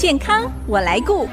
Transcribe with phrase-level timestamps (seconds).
[0.00, 1.28] 健康我来顾。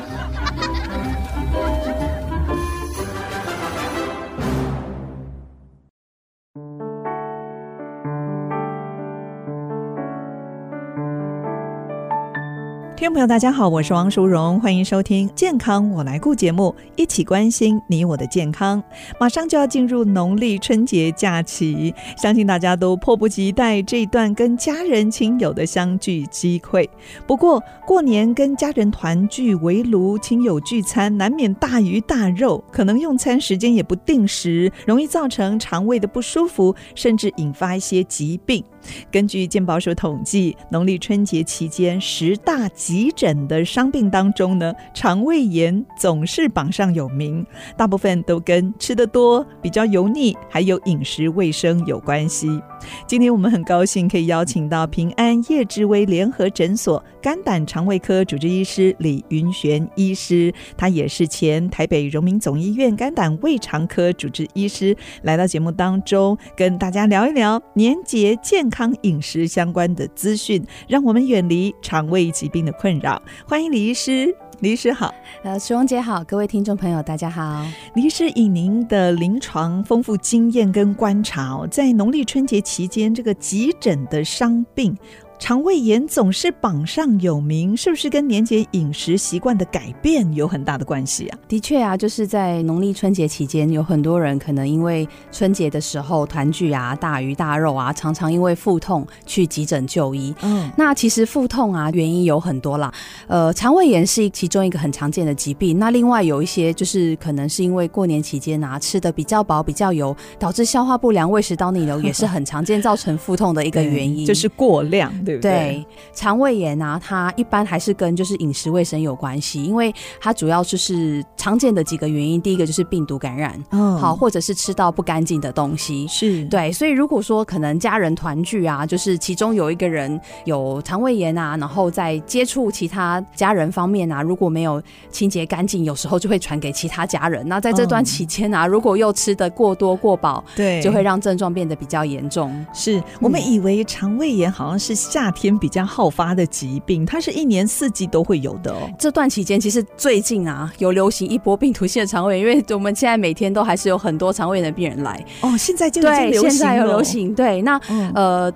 [13.08, 18.84] 听众朋友，大家好，我是王淑荣，欢迎收听《健康我来顾》节目，一起关心你我的健康。
[19.18, 26.90] 马上就要进入农历春节假期，相信大家都迫不及待这段跟家人亲友的相聚机会。
[27.26, 38.62] 不过，过年跟家人团聚围炉、亲友聚餐，难免大鱼大肉，可能用餐时间也不定时，容易造成肠胃的不舒服，甚至引发一些疾病。
[39.12, 47.46] 根据健保署统计，农历春节期间十大急诊的伤病当中呢，肠胃炎总是榜上有名，
[47.76, 52.62] 大部分都跟吃得多、比较油腻，还有饮食卫生有关系。
[53.08, 73.22] 今天我们很高兴可以邀请到平安叶志威联合诊所肝胆肠胃科主治医师李云玄医师，他也是前台北荣民总医院肝胆胃肠科主治医师，来到节目当中跟大家聊一聊年节健康饮食相关的资讯，让我们远离肠胃疾病的困扰。
[73.46, 74.34] 欢迎李医师。
[74.62, 77.64] 李医师好，呃，徐荣姐好，各位听众朋友大家好。
[77.94, 84.98] 李医师以您的临床丰富经验跟观察，在农历春节期间，这个急诊的伤病。
[85.40, 91.38] 肠胃炎总是榜上有名，是不是跟年节饮食习惯的改变有很大的关系啊？
[91.48, 100.34] 的确啊，就是在农历春节期间，有很多人可能因为春节的时候团聚啊，大鱼大肉啊，常常因为腹痛去急诊就医。
[100.42, 102.92] 嗯，那其实腹痛啊，原因有很多啦。
[103.28, 105.78] 呃，肠胃炎是其中一个很常见的疾病。
[105.78, 115.14] 那另外有一些就是可能是因为过年期间啊，吃的比较饱、比较油，导致消化不良、胃食道逆流，也是很常见造成腹痛的一个原因，就是过量。
[115.28, 115.52] 对不对？
[115.52, 122.42] 对，肠胃炎啊，它一般还是跟就是饮食卫生有关系，因为它主要就是常见的几个原因。
[122.42, 126.72] 第一个就是病毒感染，嗯，好，或者是吃到不干净的东西，是对。
[126.72, 137.46] 所以如果说可能家人团聚啊，就是其中有一个人有肠胃炎啊，然后在接触其他家人方面啊，如果没有清洁干净，有时候就会传给其他家人。
[137.48, 142.66] 那在这段期间啊，嗯、如果又吃的过多过饱，对，就会让症状变得比较严重。
[142.74, 148.88] 是我们以为肠胃炎好像是夏天比较好发的疾病，它是一年四季都会有的哦。
[149.00, 155.26] 这段期间，其实最近啊，有流行一波病毒性的肠胃炎，因为我们现在每天都还是有很多肠胃炎的病人来。
[155.42, 156.50] 哦，现在就已经流行了。
[156.50, 157.34] 对，现在有流行。
[157.34, 158.54] 对，那、嗯、呃。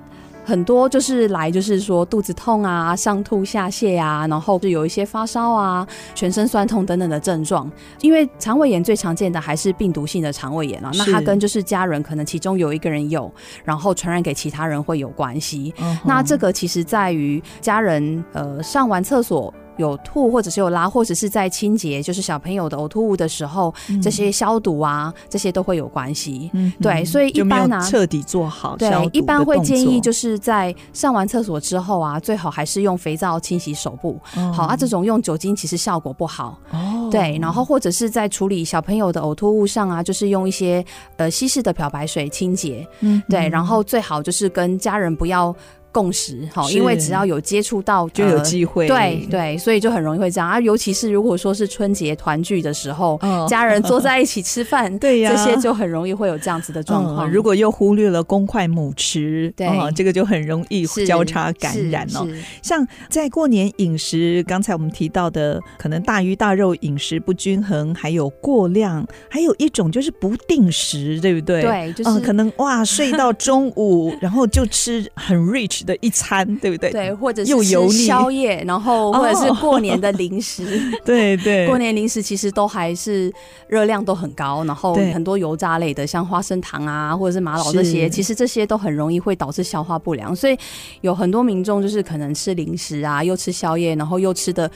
[0.52, 7.72] 很多就是来，就是说肚子痛啊、上吐下泻啊，然后就有一些发烧啊、全身酸痛等等的症状。
[8.02, 15.74] 因为肠胃炎最常见的还是病毒性的肠胃炎啊，那它跟就是家人可能其中有一个人有，然后传染给其他人会有关系。
[15.80, 19.54] 嗯、那这个其实在于家人呃上完厕所。
[19.78, 26.50] 有吐或者是有拉，或者是在清洁，就是小朋友的呕吐物的时候，嗯、这些消毒啊，这些都会有关系。
[26.54, 28.76] 嗯，对，所以一般呢、啊，彻底做好。
[28.78, 34.20] 对，一般会建议就是在上完厕所之后啊，最好还是用肥皂清洗手部。
[34.36, 36.60] 哦、好啊，这种用酒精其实效果不好。
[36.72, 40.84] 哦，对，然后或者是在处理小朋友的呕吐物上啊，就是用一些
[41.18, 42.88] 呃稀释的漂白水清洁。
[43.00, 45.56] 嗯，对，然后最好就是跟家人不要。
[45.92, 50.60] 共识哈，因为只要有接触到就有机会，呃、对对，所以就很容易会这样啊。
[50.60, 57.30] 尤其是如果说是春节团聚的时候，哦、家人坐在一起吃饭， 对呀，这些就很容易会有这样子的状况。
[57.30, 62.26] 嗯、如果又忽略了公筷母匙，对、嗯，这个就很容易交叉感染哦。
[62.62, 71.62] 像在过年饮食，刚才我们提到的，可能大鱼大肉饮食不均衡，还有过量，还有一种就是不定时，对不对？
[71.62, 75.81] 对，就是、嗯、可能哇，睡到中午，然后就吃很 rich。
[75.86, 76.92] 的一餐，对不对？
[76.92, 83.32] 对，或者是吃宵夜，然后或者是过年的零食， 对对，过年零食其实都还是
[83.68, 90.58] 热量都很高，然后很多油炸类的，像花生糖啊，或者是玛瑙这些，其实这些都很容易会导致消化不良，所以
[91.02, 94.70] 有很多民众就是可能吃零食啊，又吃宵夜，然后又吃的。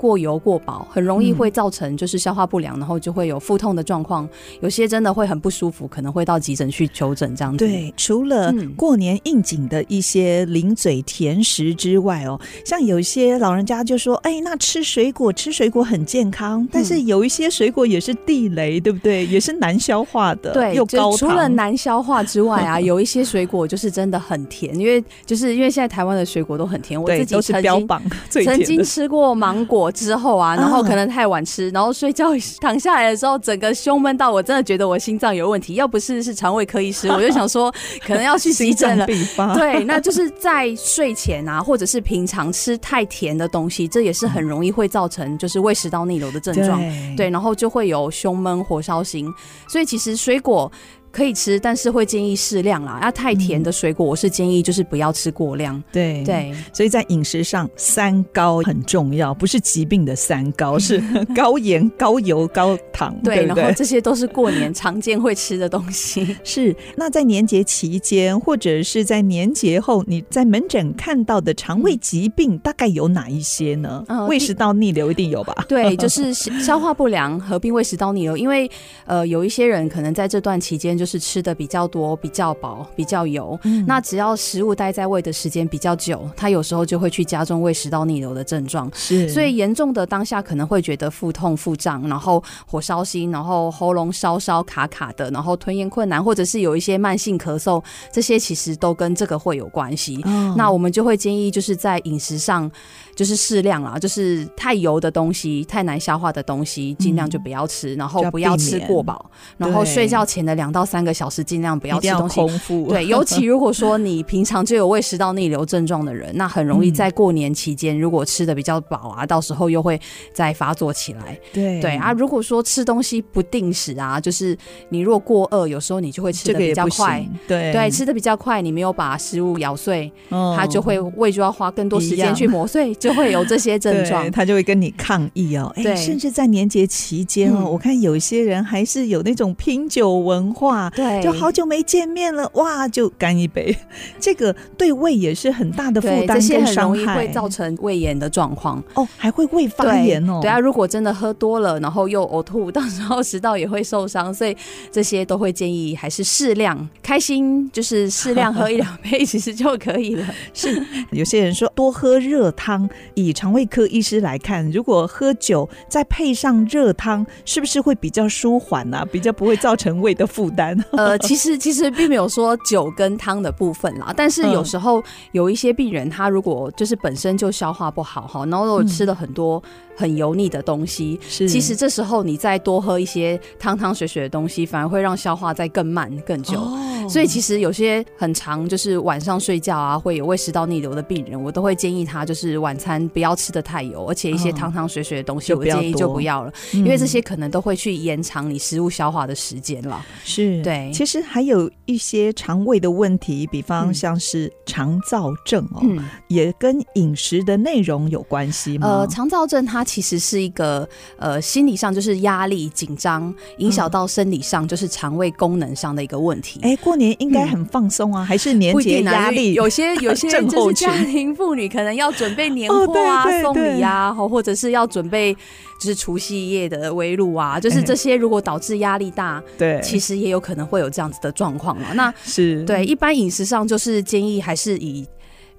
[0.00, 4.26] 过油过饱很容易会造成就是消化不良，嗯、然后就会有腹痛的状况。
[4.62, 7.58] 有些真的会很不舒服，可能会到急诊去求诊这样子。
[7.58, 19.26] 对，除了过年应景的一些零嘴甜食之外哦，像有一些老人家就说：“哎，那吃水果，吃水果很健康。”但是有一些水果也是地雷，对不对？
[19.26, 21.14] 也是难消化的，对，又高。
[21.14, 26.98] 除了难消化之外啊，有一些水果就是真的很甜，因为就是因为现在台湾的水果都很甜。
[26.98, 28.56] 我自己都是标榜最甜。
[28.56, 29.89] 曾经吃过芒果。
[29.90, 32.28] 果之后啊，然后可能太晚吃，然后睡觉
[32.60, 35.74] 躺下来的时候，整个胸闷到我真的觉得我心脏有问题。
[35.74, 37.72] 要不是是肠胃科医师， 我就想说
[38.06, 39.06] 可能要去急诊了。
[39.54, 46.78] 对，那就是在睡前啊，或者是平常吃太甜的东西，这也是很容易会造成就是胃食道逆流的症状。
[46.80, 49.32] 对，对，然后就会有胸闷、火烧心。
[49.68, 50.70] 所以其实水果。
[51.12, 53.00] 可以吃，但是会建议适量啦。
[53.02, 55.82] 要太甜的水果，我是建议就是不要吃过量。
[55.90, 61.02] 对对，所以在饮食上，三高很重要，不是疾病的三高， 是
[61.34, 63.12] 高盐、高油、高糖。
[63.24, 66.36] 对，对，对，然后这些都是过年常见会吃的东西。
[66.44, 66.76] 是。
[66.94, 74.04] 那在年节期间，或者是在年节后，你在门诊看到的肠胃疾病大概有哪一些呢？
[74.06, 75.54] 嗯、胃食道逆流一定有吧？
[75.66, 78.70] 对，就是消化不良合并胃食道逆流，因为
[79.06, 80.99] 呃，有一些人可能在这段期间。
[81.00, 88.90] 就是吃的比较多、比较饱、比较油，嗯，那只要食物待在胃的时间比较久，它有时候就会去加重胃食道逆流的症状。
[88.92, 97.82] 是，所以严重的当下可能会觉得腹痛、腹胀，然后火烧心，然后喉咙烧烧卡卡的，然后吞咽困难，或者是有一些慢性咳嗽，
[98.12, 100.20] 这些其实都跟这个会有关系。
[100.24, 100.54] 哦。
[100.58, 102.70] 那我们就会建议就是在饮食上。
[103.16, 112.34] 就是适量啦，就是太油的东西、太难消化的东西，尽量就不要吃，嗯、然后不要吃过饱，然后睡觉前的两到三个小时尽量不要吃东西。
[112.40, 112.88] 空腹。
[112.88, 120.00] 对， 尤其如果说你平常就有胃食道逆流症状的人，那很容易在过年期间，如果吃的比较饱啊，到时候又会
[120.32, 121.38] 再发作起来。
[121.52, 124.56] 对对啊，如果说吃东西不定时啊，就是
[124.88, 127.24] 你如果过饿，有时候你就会吃的比较快。
[127.46, 132.94] 对对，吃的比较快，你没有把食物咬碎，哦、它就会胃就要花更多时间去磨碎。
[132.94, 135.72] 就会有这些症状， 他就会跟你抗议哦。
[135.76, 143.76] 哎，甚至在年节期间哦、嗯，我看有一些人还是有那种拼酒文化，对，就好久没见面了，哇，就干一杯。
[144.18, 150.38] 这个对胃也是很大的负担，这些很容易会造成胃炎的状况哦，还会胃发炎哦。
[150.40, 154.56] 对，啊，如果真的喝多了，然后又呕吐，到时候食道也会受伤，所以
[154.92, 160.26] 这些都会建议还是适量，开心就是适量喝一两杯，其实就可以了。
[160.54, 160.80] 是，
[161.10, 162.88] 有些人说多喝热汤。
[163.14, 169.08] 以肠胃科医师来看，如果喝酒再配上热汤，是不是会比较舒缓呢、啊？
[169.10, 170.69] 比较不会造成胃的负担？
[170.92, 175.02] 呃，其实其实并没有说酒跟汤的部分啦，但是有时候
[175.32, 179.62] 有一些病人，他如果就是本身就消化不好哈，然后如果吃了很多
[180.00, 186.58] 很油腻的东西，是，其实这时候你再多喝一些汤汤水水的东西，反而会让消化再更慢更久。
[186.58, 187.06] 哦。
[187.08, 200.04] 所以其实有些很长，就是晚上睡觉啊，会有胃食道逆流的病人，我都会建议他就是晚餐不要吃的太油，而且一些汤汤水水的东西，我建议就不要了，因为这些可能都会去延长你食物消化的时间了。
[200.24, 200.90] 是，对。
[200.94, 208.86] 其实还有一些肠胃的问题，比方像是肠燥症哦，嗯、也跟饮食的内容有关系吗？
[208.86, 216.60] 呃，肠燥症它其实是一个呃心理上就是压力紧张，影响到生理上就是肠胃功能上的一个问题。
[216.62, 219.54] 哎、嗯，过年应该很放松啊、嗯，还是年节压力？
[219.54, 225.34] 有些有些就是家庭妇女可能要准备年货啊、哦、送礼啊，或者是要准备
[225.80, 231.92] 就是除夕夜的围炉啊，就是这些如果导致压力大，对、欸，其实也有可能会有这样子的状况嘛。
[231.94, 235.04] 那是对一般饮食上就是建议还是以。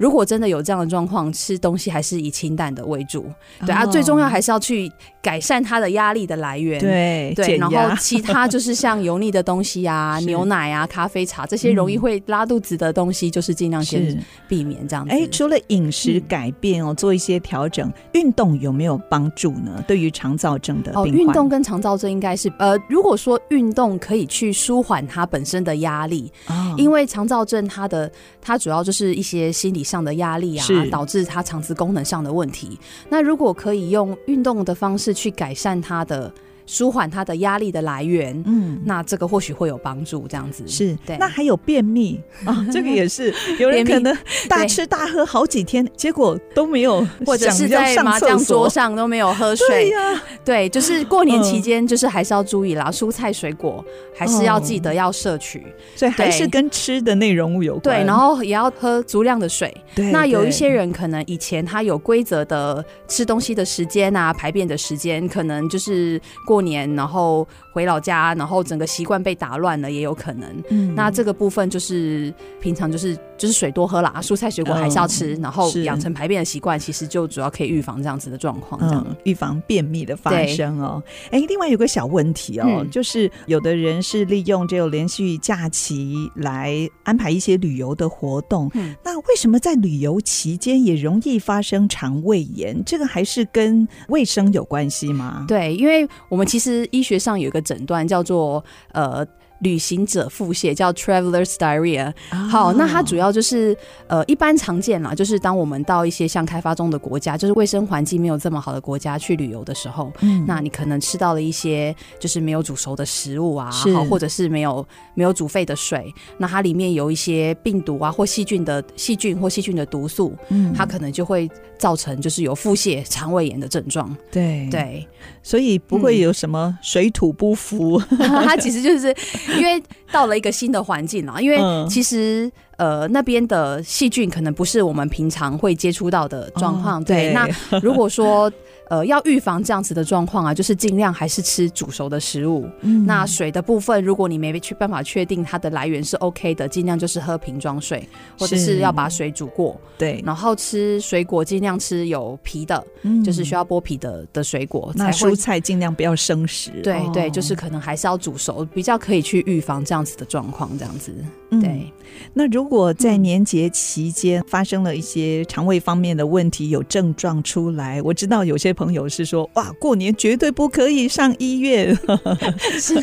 [0.02, 3.28] 如果真的有这样的状况，吃东西还是以清淡的为主。
[3.64, 6.80] 对啊，最重要还是要去改善他的压力的来源。
[6.80, 15.12] 对对，然后其他就是像油腻的东西啊、 牛奶啊、咖啡茶这些容易会拉肚子的东西，就是尽量先避免这样子。
[15.12, 19.84] 哎，除了饮食改变哦，做一些调整，运动有没有帮助呢？
[19.88, 26.34] 对于肠燥症的病患，运动跟肠燥症应该是呃，如果说运动可以去舒缓它本身的压力，
[26.76, 32.80] 因为肠燥症它的它主要就是一些心理上的压力啊，导致他肠子功能上的问题。
[33.10, 36.34] 那如果可以用运动的方式去改善他的。
[36.72, 40.66] 舒缓他的压力的来源，嗯，那这个或许会有帮助，这样子。
[40.66, 40.98] 是。
[41.06, 41.18] 对。
[41.18, 42.18] 那还有便秘。
[42.46, 43.34] 啊、哦，这个也是。
[43.60, 49.68] 有人可能大吃大喝好几天，结果都没有， 或者是在麻将桌上都没有喝水。
[49.68, 53.84] 对呀、啊，对，就是过年期间，就是还是要注意啦，嗯、蔬菜水果
[54.16, 55.62] 还是要记得要摄取，
[55.94, 58.00] 所以还是跟吃的内容物有关。
[58.00, 59.76] 对，然后也要喝足量的水。
[59.94, 66.61] 对，那有一些人可能以前他有规则的吃东西的时间啊，排便的时间，可能就是过。
[66.62, 70.64] 年，然后回老家，然后整个习惯被打乱了，也有可能。
[70.70, 81.02] 嗯，那这个部分就是平常就是就是水多喝啦，蔬菜水果还是要吃，嗯、然后养成排便的习惯，其实就主要可以预防这样子的状况，这样、嗯、预防便秘的发生哦。
[81.32, 92.84] 哎，另外有个小问题哦，嗯、就是有的人是利用这个连续假期来安排一些旅游的活动，嗯、那为什么在旅游期间也容易发生肠胃炎？
[92.86, 95.46] 这个还是跟卫生有关系吗？
[95.48, 99.26] 对，因为我们其实医学上有一个诊断叫做呃。
[99.62, 102.14] 旅行者腹泻叫 Travelers Diarrhea。
[102.50, 103.76] 好，那它主要就是
[104.08, 124.16] 呃，一般常见啦，就是当我们到一些像开发中的国家，就是卫生环境没有这么好的国家去旅游的时候，嗯，那你可能吃到了一些就是没有煮熟的食物啊，好，或者是没有没有煮沸的水，那它里面有一些病毒啊或细菌的细菌或细菌的毒素，嗯，它可能就会造成就是有腹泻、肠胃炎的症状。
[124.32, 124.68] 对。
[124.72, 125.08] 对，
[125.44, 129.16] 所以不会有什么水土不服，嗯、 它其实就是。
[129.58, 129.82] 因为
[130.12, 131.58] 到了一个新的环境啊，因为
[131.90, 137.34] 其实呃那边的细菌可能不是我们平常会接触到的状况，对。
[137.34, 137.48] 那
[137.82, 138.52] 如果说。
[138.92, 142.68] 呃，要预防这样子的状况啊，就是尽量还是吃煮熟的食物。
[142.82, 148.06] 嗯，那水的部分，如果你没去办法确定它的来源是 OK 的，尽量就是喝瓶装水，
[148.38, 149.80] 或者是要把水煮过。
[149.98, 154.92] 对，然后吃水果尽量吃有皮的，嗯，就是需要剥皮的的水果。
[154.94, 156.72] 那蔬菜尽量不要生食。
[156.84, 160.70] 对对，就是可能还是要煮熟，比较可以去预防这样子的状况。
[160.78, 161.16] 这样子，
[161.60, 161.94] 对。
[162.34, 168.72] 那如果在年节期间发生了一些肠胃方面的问题，有症状出来，我知道有些。
[168.74, 171.94] 朋友是说，哇，过年绝对不可以上医院。
[172.80, 172.96] 是，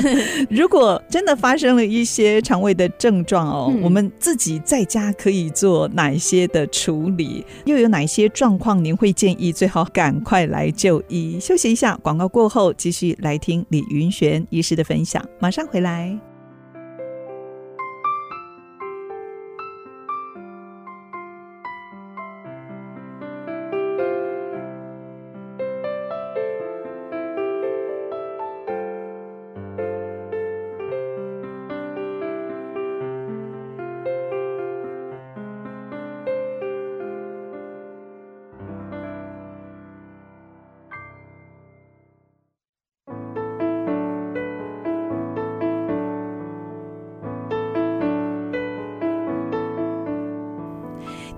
[0.49, 7.45] 如果真的发生了一些肠胃的症状哦，嗯、我们自己在家可以做哪些的处理？
[7.67, 11.39] 又有哪些状况您会建议最好赶快来就医？
[11.39, 16.28] 休息一下，广告过后继续来听李云璇医师的分享，马上回来。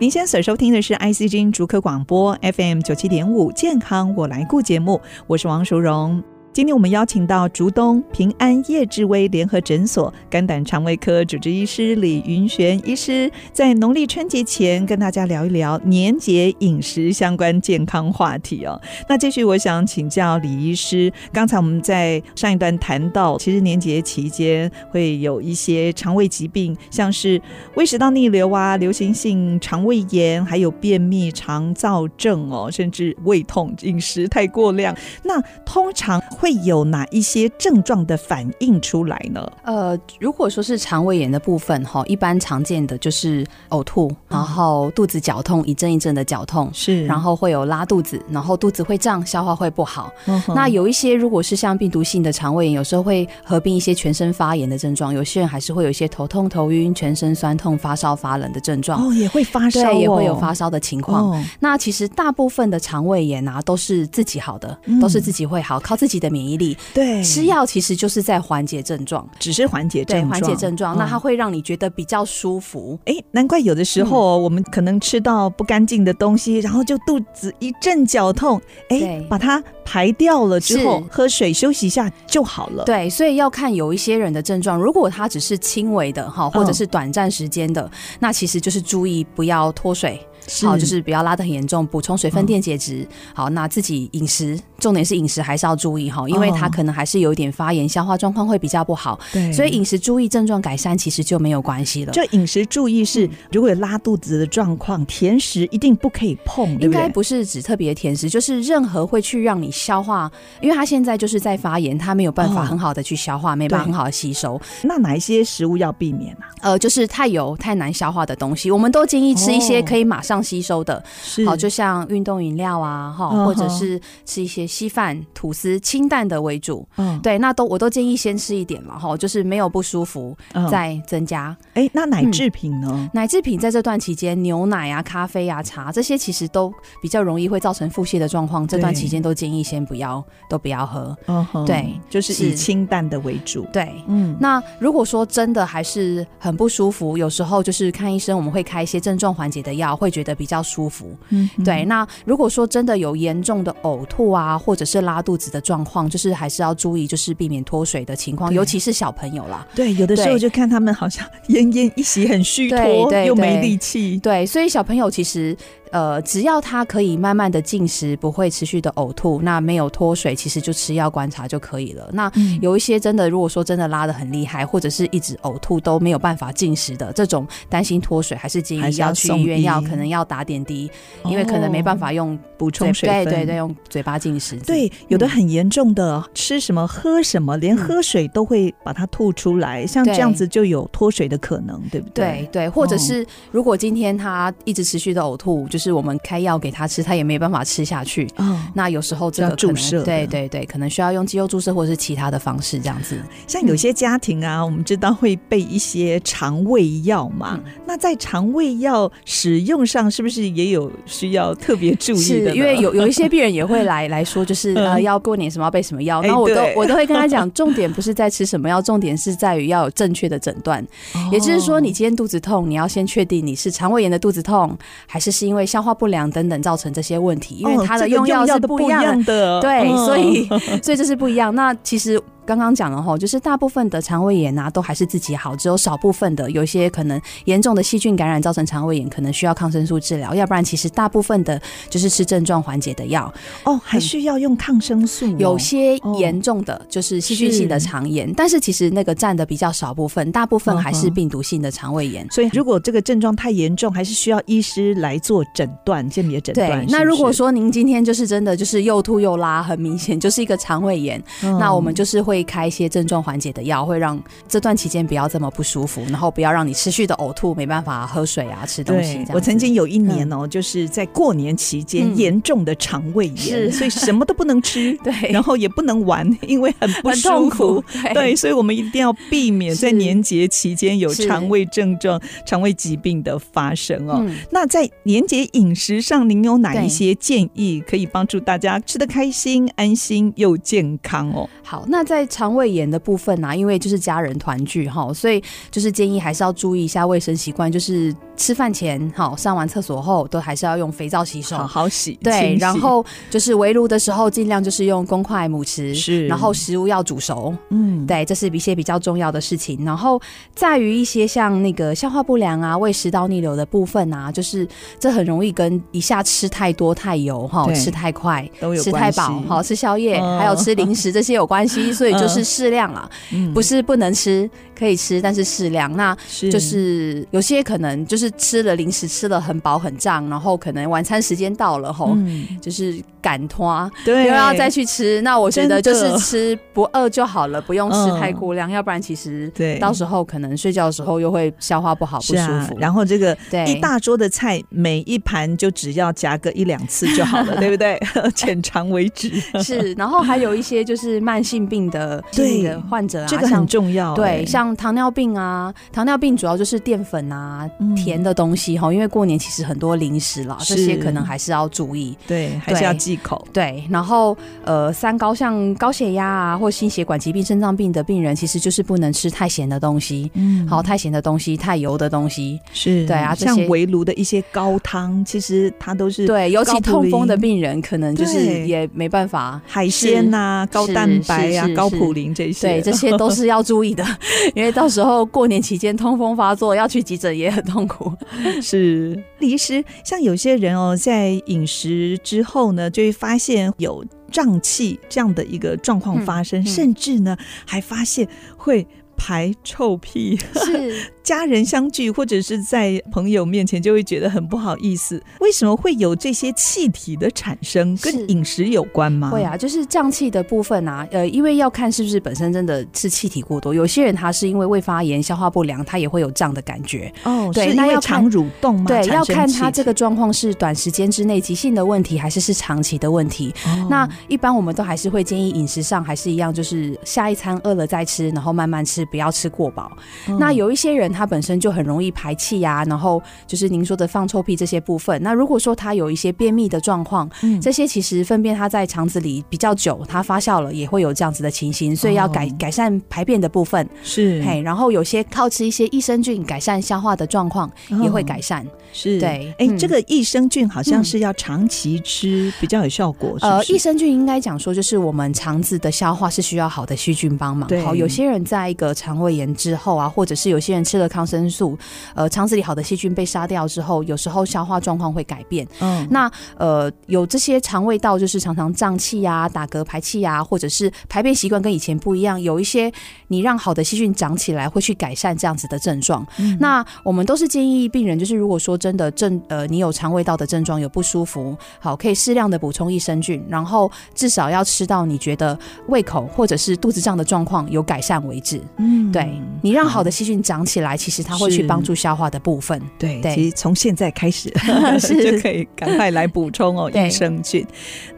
[0.01, 6.25] 您现在所收听的是 ICG 逐客广播 FM 九七点五健康我来顾节目，我是王淑荣。
[6.53, 18.81] 今天我们邀请到竹东平安叶志威联合诊所肝胆肠胃科主治医师李云璇医师，在农历春节前跟大家聊一聊年节饮食相关健康话题哦。
[19.09, 27.41] 那继续，我想请教李医师，刚才我们在上一段谈到，其实年节期间会有一些肠胃疾病，像是
[27.77, 34.93] 胃食道逆流啊、流行性肠胃炎，还有便秘、肠燥症哦，甚至胃痛、饮食太过量。
[35.23, 39.47] 那通常会有哪一些症状的反应出来呢？
[39.63, 50.11] 呃，如果说是肠胃炎的部分哈，一般常见的就是呕吐，然后肚子绞痛，一阵一阵的绞痛，是，然后会有拉肚子，然后肚子会胀，消化会不好。
[50.25, 59.07] 嗯、那有一些如果是像病毒性的肠胃炎，有时候会合并一些全身发炎的症状，有些人还是会有一些头痛、头晕、全身酸痛、发烧、发冷的症状。
[59.07, 61.33] 哦，也会发烧、哦，对，也会有发烧的情况。
[61.33, 66.30] 哦、那其实大部分的肠胃炎啊，都是自己好的，嗯、都是自己会好，靠自己的。
[66.31, 72.99] 免疫力，对，吃药其实就是在缓解症状，只是缓解症状，缓解症状，那它会让你觉得比较舒服。
[73.05, 82.85] 哎、欸，难怪有的时候我们可能吃到不干净的东西，然后就肚子一阵绞痛，哎、欸，把它排掉了之后，喝水休息一下就好了。
[82.85, 90.21] 对，所以要看有一些人的症状，如果他只是轻微的哈，或者是短暂时间的，哦、那其实就是注意不要脱水。
[90.63, 93.07] 好，就是不要拉的很严重，补充水分、电解质。
[93.35, 99.19] 好，那自己饮食，重点是饮食还是要注意哈，因为它可能还是有一点发炎，消化状况会比较不好。
[99.33, 102.13] 对，所以饮食注意，症状改善其实就没有关系了。
[102.13, 106.77] 就饮食注意是，如果有拉肚子的状况，甜食一定不可以碰？
[106.81, 110.31] 应该不是指特别甜食，就是任何会去让你消化，
[110.61, 114.61] 因为它现在就是在发炎，它没有办法很好的去消化，没办法很好的吸收。
[114.83, 116.49] 那哪一些食物要避免啊？
[116.63, 120.40] 呃，就是太油、太难消化的东西，我们都建议吃一些可以马上。
[120.41, 126.87] 上吸收的，是好，就像运动饮料啊，哈，或者是吃一些稀饭、吐司、清淡的为主。
[126.97, 130.37] 嗯，对，那都我都建议先吃一点嘛，哈，就是没有不舒服
[130.71, 131.57] 再增加。
[131.75, 132.89] 哎、嗯，那奶制品呢？
[132.91, 141.17] 嗯、奶制品在这段期间，牛奶啊、咖啡啊、茶这些其实都比较容易会造成腹泻的状况，这段期间都建议先不要，都不要喝。
[141.27, 143.67] 嗯，对，就是以清淡的为主。
[143.73, 151.17] 对，嗯，那如果说真的还是很不舒服，有时候就是看医生，我们会开一些症状缓解的药，会觉得比较舒服。
[151.29, 151.85] 嗯，对。
[151.85, 159.67] 那如果说真的有严重的呕吐啊，或者是拉肚子的状况，就是还是要注意，就是避免脱水的情况，尤其是小朋友啦。
[159.75, 164.19] 对，有的时候就看他们好像奄奄一息，很虚脱，又没力气。
[164.19, 165.57] 对，所以小朋友其实。
[165.91, 172.09] 呃，只要他可以慢慢的进食，不会持续的呕吐，那没有脱水，其实就吃药观察就可以了。
[172.13, 172.31] 那
[172.61, 180.89] 有一些真的，如果说真的拉的很厉害，或者是一直呕吐都没有办法进食的这种，担心脱水，还是建议要去医院，要可能要打点滴，
[181.25, 184.57] 因为可能没办法用补充水分，对对对，用嘴巴进食。
[184.61, 192.25] 对，有的很严重的，嗯、吃什么喝什么，连喝水都会把它吐出来，像这样子就有脱水的可能，对不对？
[192.25, 195.80] 对对，或者是如果今天他一直持续的呕吐，就。
[195.80, 198.29] 是我们开药给他吃，他也没办法吃下去。
[198.39, 203.17] 嗯，那有时候这个注射，对对对，可能需要用肌肉注射或者是其他的方式这样子。
[203.47, 207.61] 像有些家庭啊，嗯、我们知道会备一些肠胃药嘛。
[207.65, 212.55] 嗯、那在肠胃药使用上，是不是也有需要特别注意的？
[212.55, 220.83] 因为有有一些病人也会来 来说，就是呃，要过年什么要备什么药，然后我都我都会跟他讲，重点不是在吃什么药，重点是在于要有正确的诊断。
[221.15, 230.49] 哦、也就是说，你今天肚子痛，你要先确定你是肠胃炎的肚子痛，还是是因为消化不良等等造成这些问题，因为它的用药是不一样的，对，所以
[230.83, 231.55] 所以这是不一样。
[231.55, 232.21] 那其实。
[232.47, 240.35] 刚刚讲了哈，就是大部分的肠胃炎啊，都还是自己好，只有少部分的有一些可能严重的细菌感染造成肠胃炎，可能需要抗生素治疗。
[240.35, 243.33] 要不然，其实大部分的就是吃症状缓解的药
[243.65, 245.37] 哦，还需要用抗生素、哦。
[245.39, 252.27] 有些严重的就是细菌性的肠炎，是但是其实那个占的比较少部分，大部分还是病毒性的肠胃炎。
[252.31, 256.87] 所以，如果这个症状太严重，还是需要医师来做诊断，鉴别诊断。
[256.87, 269.25] 对，那如果说您今天就是真的就是又吐又拉，很明显就是一个肠胃炎，嗯、那我们就是会开一些症状缓解的药，会让这段期间不要这么不舒服，然后不要让你持续的呕吐，没办法喝水啊、吃东西。
[269.33, 277.83] 我曾经有一年哦，嗯、就是在过年期间严重的肠胃炎，嗯、所以什么都不能吃， 对，然后也不能玩，因为很不舒服。
[277.93, 284.17] 对，对，所以我们一定要避免在年节期间有肠胃症状、肠胃疾病的发生哦。
[284.21, 291.49] 嗯、那在年节饮食上，您有哪一些建议可以帮助大家吃得开心、安心又健康哦？
[291.63, 302.19] 好，那在肠胃炎的部分呢、啊，因为就是家人团聚哈，所以就是建议还是要注意一下卫生习惯，就是吃饭前好，上完厕所后都还是要用肥皂洗手，好好洗。
[302.23, 309.85] 对，然后就是围炉的时候尽量就是用公筷母匙，是，然后食物要煮熟，嗯，对，这是一些比较重要的事情。
[309.85, 310.19] 然后
[310.55, 314.67] 在于一些像那个消化不良啊、胃食道逆流的部分啊，就是
[314.99, 323.11] 这很容易跟一下吃太多太油哈，吃太快都有吃太饱好吃宵夜，哦、还有吃零食这些有关系，所以就是适量啊。
[323.33, 325.95] 嗯、不是不能吃，可以吃，但是适量。
[325.95, 326.17] 那
[326.51, 335.21] 就是有些可能就是吃了零食，吃了很饱很胀，然后可能晚餐时间到了后，嗯、就是赶拖，对，又要再去吃。
[335.23, 342.75] 那我觉得就是吃不饿就好了，不用吃太过量，嗯、要不然其实对，到时候可能睡觉的时候又会消化不好，不舒服。
[342.75, 348.01] 啊、然后这个一大桌的菜，每一盘就只要夹个一两次就好了， 对不对？
[348.35, 349.31] 浅尝为止。
[349.63, 353.27] 是，然后还有一些就是慢性病的对的患者啊。
[353.29, 363.83] 这个很重要，对，像糖尿病啊，糖尿病主要就是淀粉啊，甜的东西哈，因为过年其实很多零食啦，这些可能还是要注意，对，还是要忌口，对。
[363.91, 373.07] 然后呃，三高像高血压啊，或心血管疾病、肾脏病的病人，其实就是不能吃太咸的东西，嗯，好，太咸的东西、太油的东西，是。
[373.07, 384.05] 对啊，像围炉的一些高汤，其实它都是对，尤其痛风的病人，可能就是也没办法，海鲜呐、高蛋白呀、高普林这些，对，这些都是要注意的，
[384.55, 388.00] 因为到时候过年期间痛风发作要去急诊也很痛苦。
[388.63, 397.37] 是，李医师，像有些人哦，在饮食之后呢，就会发现有胀气这样的一个状况发生，嗯嗯、甚至呢
[397.67, 398.87] 还发现会
[399.17, 405.23] 排臭屁， 是家人相聚或者是在朋友面前，就会觉得很不好意思。
[405.41, 407.97] 为什么会有这些气体的产生？
[407.99, 409.31] 跟饮食有关吗？
[409.31, 411.07] 会啊，就是胀气的部分啊。
[411.11, 413.75] 呃，因为要看是不是本身真的是气体过多。
[413.75, 417.13] 有些人他是因为胃发炎、消化不良，他也会有胀的感觉。
[417.25, 418.87] 哦，对，那要肠蠕动吗？
[418.87, 423.55] 对，要看他这个状况是短时间之内急性的问题，还是是长期的问题。
[423.67, 429.91] 哦、那一般我们都还是会建议饮食上还是一样，就是下一餐饿了再吃，然后慢慢吃，不要吃过饱。
[430.29, 435.21] 嗯、那有一些人他本身就很容易排气呀、啊，然后就是您说的放臭屁这些部分。
[435.23, 444.61] 那如果说它有一些便秘的状况，嗯、这些其实粪便它在肠子里比较久，它发酵了也会有这样子的情形，所以要改、哦、改善排便的部分是嘿。
[444.61, 447.71] 然后有些靠吃一些益生菌改善消化的状况
[448.03, 448.65] 也会改善。
[448.67, 453.39] 哦、是对，哎、嗯，这个益生菌好像是要长期吃比较有效果。
[453.39, 457.69] 是是呃，益生菌应该讲说就是我们肠子的消化是需要好的细菌帮忙。
[457.69, 461.77] 对，好，有些人在一个肠胃炎之后啊，或者是有些人吃了抗生素，
[462.15, 465.67] 呃，肠子里好的细菌被杀掉之后，有时候消化状况会改变。
[465.81, 472.93] 嗯，那呃，有这些肠胃道就是常常胀气呀、打嗝、排气呀、啊，或者是排便习惯跟以前不一样，有一些
[473.29, 476.27] 你让好的细菌长起来，会去改善这样子的症状。
[476.39, 485.59] 嗯，那我们都是建议病人，就是如果说真的症呃，你有肠胃道的症状有不舒服，好，可以适量的补充益生菌，然后至少要吃到你觉得
[485.89, 488.61] 胃口或者是肚子胀的状况有改善为止。
[488.77, 492.81] 嗯，对，你让好的细菌长起来，其实它会去帮助消化的部分。
[492.99, 494.51] 对，对，其实从现在开始
[495.01, 497.67] 就可以赶快来补充哦，益生菌。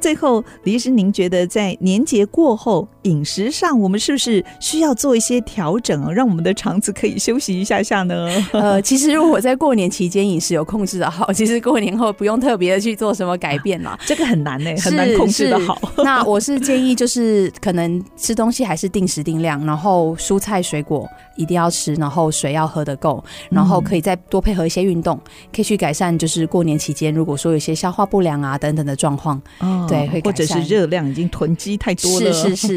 [0.01, 8.29] 最后，李医师，您觉得在年节过后饮食上，我们是不是需要做一些调整哦，让我们的肠子可以休息一下下呢？
[8.53, 13.99] 呃，其实如果在过年期间饮食有控制的好，其实过年后不用特别的去做什么改变啦。
[14.07, 15.79] 这个很难呢、欸，很难控制的好。
[15.99, 25.19] 那我是建议，就是可能吃东西还是定时定量，然后蔬菜水果一定要吃，然后水要喝得够，然后可以再多配合一些运动，
[25.53, 26.17] 可以去改善。
[26.17, 32.77] 就是过年期间，如果说有些消化不良啊等等的状况，哦、对，会或者是热量已经囤积太多了，是是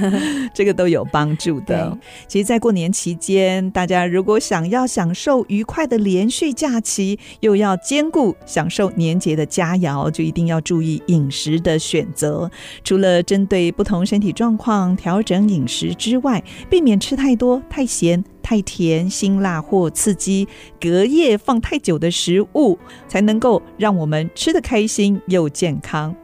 [0.52, 1.96] 这个都有帮助的。
[2.28, 12.50] 其实，在过年期间，大家如果想要享受愉快的连续假期，又要兼顾享受年节的佳肴，就一定要注意饮食的选择。
[12.84, 18.22] 除了针对不同身体状况调整饮食之外，避免吃太多、太咸。
[18.42, 20.46] 太甜、辛辣或刺激、
[20.80, 22.78] 隔夜放太久的食物，
[23.08, 26.14] 才能够让我们吃得开心又健康。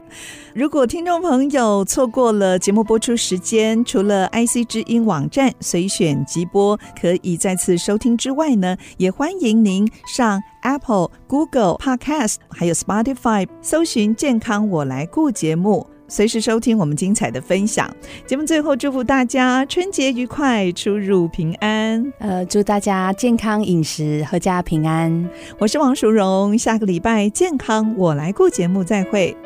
[0.55, 15.87] 如果听众朋友错过了节目播出时间，除了 IC 之音网站随选即播可以再次收听之外呢，也欢迎您上 Apple、Google Podcast 还有 Spotify 搜寻“健康我来顾”节目。
[16.09, 17.89] 随时收听我们精彩的分享。
[18.27, 22.13] 节目最后祝福大家春节愉快，出入平安。
[22.19, 25.29] 呃，祝大家健康饮食，阖家平安。
[25.59, 29.37] 我是王淑荣，下个礼拜健康我来过节目再会。